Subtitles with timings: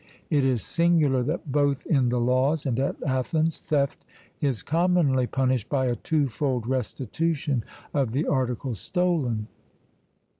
[0.31, 4.03] It is singular that both in the Laws and at Athens theft
[4.39, 9.47] is commonly punished by a twofold restitution of the article stolen.